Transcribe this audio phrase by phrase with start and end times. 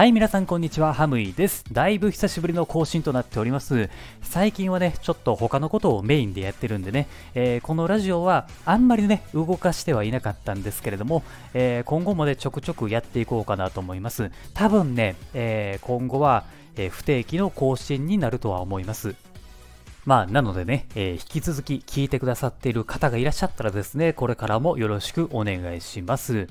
[0.00, 1.62] はい、皆さんこんにちは、ハムイです。
[1.70, 3.90] だいぶ久しぶりの更新となっております。
[4.22, 11.22] 最近はね、ちょっと他のことをメインでやってるんでね、えー、このラジオはあんまりね、動かしてはいなかったんですけれども、
[11.52, 14.30] えー、今後もね、ちょくちょくやっていこうかなと思います。
[14.54, 16.44] 多分ね、えー、今後は、
[16.76, 19.16] え不定期の更新になるとは思います。
[20.06, 26.48] まあ、なのでね、えー、引き続き聞いてくださっている方がいらっしゃったらですね、これからもよろしくお願いします。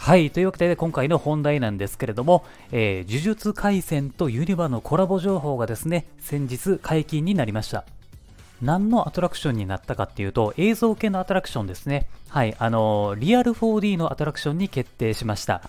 [0.00, 0.30] はい。
[0.30, 7.84] というわけで、今回の本題なんですけれども、えー、呪術廻戦とユニバのコラボ情報がですね、先日解禁になりました。
[8.62, 12.06] 何のアトラクションになったかっていうと、映像系のアトラクションですね。
[12.30, 12.56] はい。
[12.58, 15.60] あのー、リアル 4D のアトラクションに決定しました。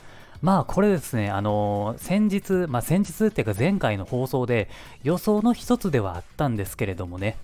[0.41, 4.70] まあこれですね、あのー、先日、まあ先日っていうか前回の放送で
[5.03, 7.36] 予想の一つではあったんですけれどもね、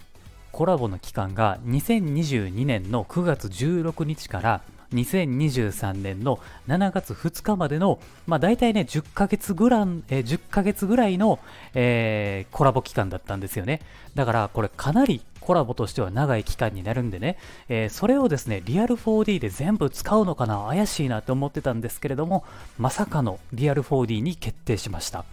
[0.54, 4.62] コラボの期間が2022年の9月16日から
[4.94, 11.40] 2023年の7月2日までの、まあ、大体ね、10ヶ月ぐらい、え、10ヶ月ぐらいの、
[11.74, 13.82] えー、コラボ期間だったんですよね。
[14.16, 17.38] だから、これかなりコラボとしては長い期間になるんでね、
[17.70, 22.44] えー、それをですね、リアル 4D で全部使うのかな、怪しいなって思ってたんですけれども、
[22.78, 25.26] まさかのリアル 4D に決定しました。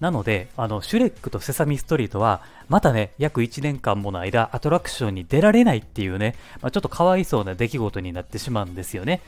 [0.00, 9.22] なので、あの、シュレックとセサミストリートは、またね、約1年間もの間、アトラクションに出られないっていうね、まあ、ちょっとかわいそうな出来事になってしまうんですよね。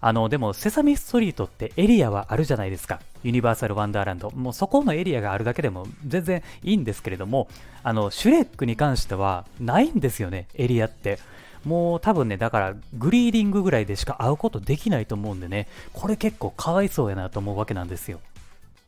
[0.00, 3.00] あの、でも、セサミストリートってエリアはあるじゃないですか。
[3.24, 4.30] ユニバーサル・ワンダーランド。
[4.30, 7.48] もうそこのエリアがあるだけでも全然いいんですけれども、
[7.82, 11.18] あの、シュレックに関してはないんですよね、エリアって。
[11.64, 18.20] もう多分ね、だからグリーディングぐらいでしか会うことできないと思うんでね、これ結構かわいそうやなと思うわけなんですよ。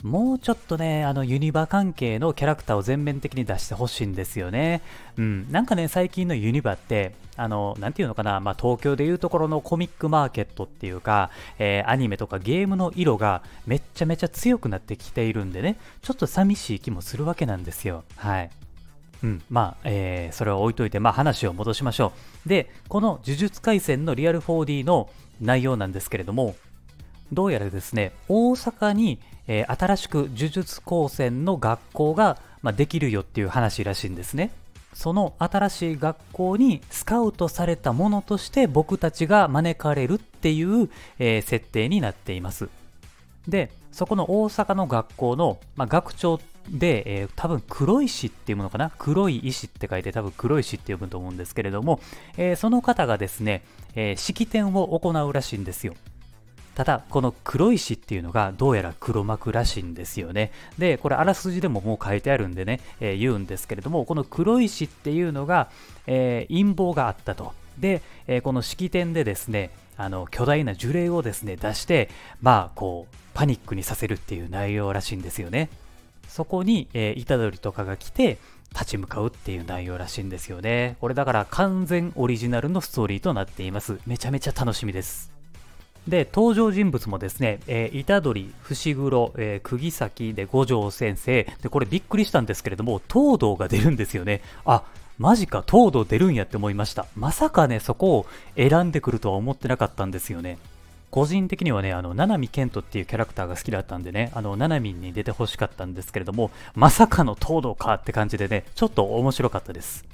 [0.05, 4.81] もうちょっとね、あのユニバ関係のキャラクターを全面的に出してほしいんですよね。
[5.17, 5.51] うん。
[5.51, 18.05] なんかね、最近のユニバって、あの、なんていうのかな、まあ、東京でいうところのコミックマーケットっていうか、えー、アニメとかゲームの色がめっちゃめちゃ強くなってきているんでね、ちょっと寂しい気もするわけなんですよ。
[18.17, 18.51] はい。
[19.25, 22.13] うん、まあ、えー、それは置いといて、まあ話を戻しましょ
[22.47, 22.49] う。
[22.49, 25.11] で、この呪術廻戦のリアル 4D の
[25.41, 26.55] 内容なんですけれども、
[27.33, 34.53] どうやらですね、大阪に、えー、新しく呪術高専の学校が、まあ、できるよっていう話らしいんですね。
[34.95, 40.89] その新しい学校にスカウトされたものとして僕たちが招かれるっていう、
[41.19, 42.69] えー、設定になっています。
[43.47, 48.91] で、そこの大阪の学校の、まあ、学長で、えー、多分黒石っていうものかな？
[48.99, 52.01] 黒い石って書いて多分黒石って呼ぶと思うんですけれども、
[52.37, 53.63] えー、その方がですね、
[53.95, 55.95] え、式典を行うらしいんですよ。
[56.79, 60.53] ただ、この黒石っていうのがどうやら黒幕らしいんですよね。
[60.79, 65.71] で、これあらすじでももう書いてあるんでね、えー、言うんですけれども、この黒石っていうのが、
[66.07, 67.53] えー、陰謀があったと。
[67.79, 72.11] で、えー、この式典でですね、あの巨大な呪霊をですね出して、
[72.43, 75.71] まあ、こうパニックにさせるっていう内容らしいんですよね。
[76.29, 78.39] そこに、えー、虎杖とかが来て、
[78.71, 80.97] 立ち向かうっていう内容らしいんですよね。
[81.01, 83.99] これだから完全オリジナルのストーリーとなっています。
[84.07, 85.38] めちゃめちゃ楽しみです。
[86.09, 94.41] で、登場人物もですね、えー、虎杖、伏黒、えー、釘崎で五条先生、で、これびっくりしたんですけれども、東堂が出るんですよね。
[94.65, 94.85] あ、
[95.19, 97.07] マジか、東堂出るんやって思いました。
[97.15, 98.27] まさかね、そこを
[98.57, 100.57] 選んでくるとは思ってなかったんですよね。
[101.11, 110.07] 個人的にはね、あの、七海健人っていうキャラクターが好きだったんでね、あの、七海に出てほしかったんですけれども、まさかの東堂かって感じでね、ちょっと面白かったです。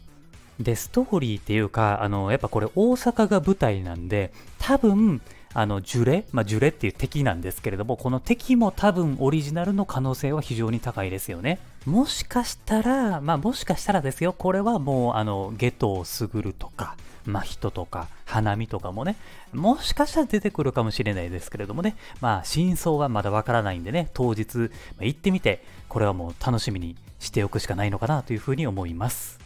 [0.58, 5.20] で、ストーリーっていうか、あの、やっぱこれ大阪が舞台なんで、多分、
[5.54, 11.60] あの、ジュレ、まあ、ジュレっていう敵なんですけれども、この敵も多分オリジナルの可能性は非常に高いですよね。
[11.86, 19.16] もしかしたら、まあ、もしかしたらですよ、これはもう、あの、ゲトウスグルとか、真人とか、花見とかもね、
[19.52, 24.68] もしかしたら出てくるかもしれないですけれどもね、まあ、真相はまだわからないんでね、当日、ま
[25.02, 29.43] あ、行ってみて、これはもう楽しみにしておくしかないのかなというふうに思います。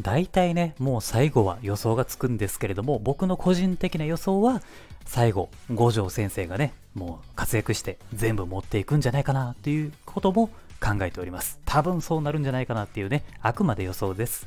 [0.00, 4.62] 大体ね、もう最後は予想がつくんですけれども、僕の個人的な予想は、
[5.06, 10.48] 最後、五条先生がね、もう活躍して全部持っていくんじゃないかなっていうことも
[10.80, 11.60] 考えております。
[11.64, 14.46] 多分そうなるんじゃないかなっていうね、あくまで予想です。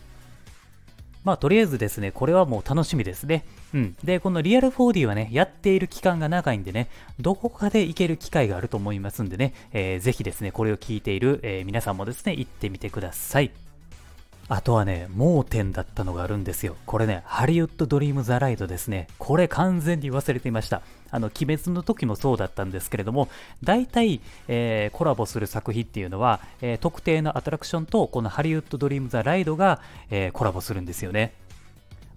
[1.24, 3.44] まあ、とりあえずですね、これはもう楽しみですね。
[3.74, 3.95] うん。
[4.04, 13.69] で、このリアル 4D はね、やっている期間が長いんでね、どこかで行ける機会があると思いますんでね、えー、ぜひですね、これを聞いている、えー、皆さんもですね、行ってみてください。
[14.51, 16.75] あとはね、盲点だったのがあるんですよ。
[16.88, 19.07] これね、ハリウッドドリームザライドですね。
[19.19, 20.81] これ完全に忘れていました。
[21.12, 23.30] あの、鬼滅の時もそうだったんですけれども、
[23.63, 31.34] 大体、えー、コラボする作品っていうのは、えー、特定のアトラクションとこのハリウッドドリームザライドが、えー、コラボするんですよね。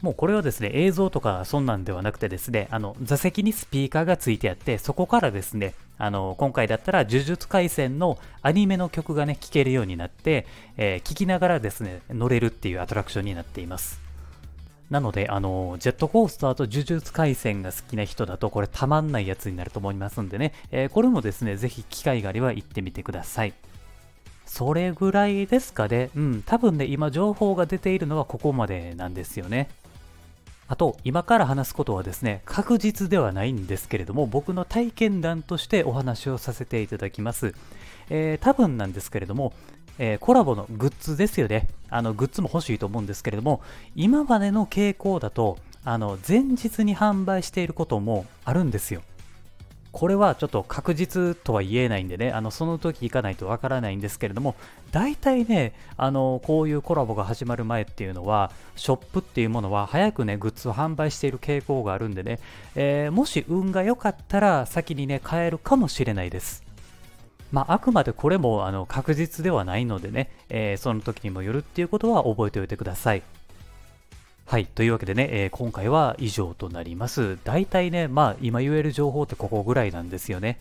[0.03, 10.47] もうこれはですね、映像とかそんなんではなくてですね、あの、座席にスピーカーがついてあって、そこからですね、あの、今回だったら呪術廻戦のアニメの曲がね、聴けるようになって、
[10.77, 14.01] えー、聴きながらですね、乗れるっていうアトラクションになっています。
[14.91, 23.55] なので、あの、ジェットコースターと呪術廻戦が好きな人だと、これたまんないやつになると思いますんでね、えー、これもですね、ぜひ機会があれば行ってみてください。
[24.45, 26.11] それぐらいですかね。
[26.17, 29.69] うん、多分ね、今情報が出ているのはここまでなんですよね。
[30.69, 37.55] あと、今から話すことはですね、確実ではないんですけれども、僕の体験談としてお話をさせていただきます。
[38.11, 39.53] えー、多分なんですけれども、
[39.99, 41.69] えー、コラボのグッズですよね。
[41.91, 43.61] あの、グッズも欲しいと思うんですけれども、
[43.95, 49.03] 今までの傾向だと、あの、前日に販売していることもあるんですよ。
[49.93, 54.57] これはちょっと確実とは言えないんでね、あのその時行かないとわからないんですけれども、
[54.91, 62.41] 大体ね、あのこういうコラボが始まる前っていうのは、ショップっていうものは早くね、グッズを販売している傾向があるんでね、
[62.75, 66.65] えー、もし運が良かったら先にね、買えるかもしれないです。
[67.51, 73.23] まあ、あくまでこれもあの確実ではないのでね、えー、その時にもよるっていうことは覚えておいてください。
[74.53, 74.67] はい。
[74.67, 77.39] というわけでね、えー、今回は以上となります。
[77.43, 80.61] 大体ね、まあ今言える情報ってここぐらいなんですよね。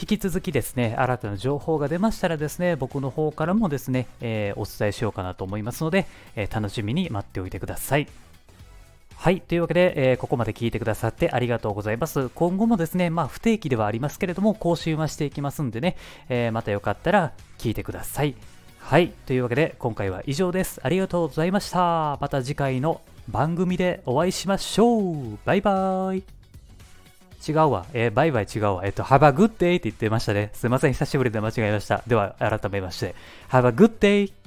[0.00, 6.06] 引き続きですね、新たな情報が出ましたらですね、僕の方からもですね、えー、お伝えしようかなと思いますので、
[6.36, 8.08] えー、楽しみに待っておいてください。
[9.14, 9.42] はい。
[9.42, 12.30] というわけで、えー、ここまで聞いてくださってありがとうございます。
[12.30, 15.98] 今後もですね、まあ不定期ではありますけれども、更新はしていきますんでね、
[16.30, 18.55] えまたよかったら聞いてください。
[18.86, 19.08] はい。
[19.26, 20.78] というわけで、今回は以上です。
[20.80, 22.18] ありがとうございました。
[22.20, 25.38] また次回の番組でお会いしましょう。
[25.44, 26.24] バイバーイ。
[27.48, 27.84] 違うわ。
[27.94, 28.82] えー、バイバイ違うわ。
[28.84, 30.50] えっ、と、Have a good day って言ってましたね。
[30.54, 30.92] すいません。
[30.92, 32.04] 久しぶりで間違えました。
[32.06, 33.16] では、改めまして。
[33.50, 34.45] Have a good day!